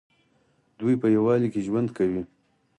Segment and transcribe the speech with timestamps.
[0.79, 2.23] دوی په یووالي کې ژوند کوي.